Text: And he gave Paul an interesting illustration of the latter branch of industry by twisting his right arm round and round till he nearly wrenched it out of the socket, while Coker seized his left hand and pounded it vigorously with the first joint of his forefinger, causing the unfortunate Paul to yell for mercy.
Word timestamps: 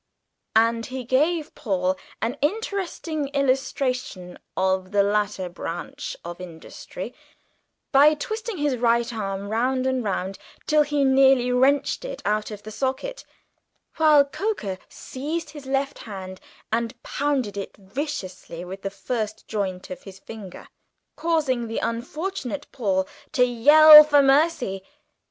And 0.55 0.87
he 0.87 1.03
gave 1.03 1.53
Paul 1.53 1.95
an 2.23 2.35
interesting 2.41 3.27
illustration 3.35 4.39
of 4.57 4.89
the 4.89 5.03
latter 5.03 5.47
branch 5.47 6.17
of 6.25 6.41
industry 6.41 7.13
by 7.91 8.15
twisting 8.15 8.57
his 8.57 8.77
right 8.77 9.13
arm 9.13 9.47
round 9.49 9.85
and 9.85 10.03
round 10.03 10.39
till 10.65 10.81
he 10.81 11.03
nearly 11.03 11.51
wrenched 11.51 12.03
it 12.03 12.23
out 12.25 12.49
of 12.49 12.63
the 12.63 12.71
socket, 12.71 13.23
while 13.97 14.25
Coker 14.25 14.79
seized 14.89 15.51
his 15.51 15.67
left 15.67 15.99
hand 15.99 16.41
and 16.71 16.99
pounded 17.03 17.55
it 17.55 17.77
vigorously 17.77 18.65
with 18.65 18.81
the 18.81 18.89
first 18.89 19.47
joint 19.47 19.91
of 19.91 20.01
his 20.01 20.17
forefinger, 20.17 20.67
causing 21.15 21.67
the 21.67 21.77
unfortunate 21.77 22.65
Paul 22.71 23.07
to 23.33 23.45
yell 23.45 24.03
for 24.03 24.23
mercy. 24.23 24.81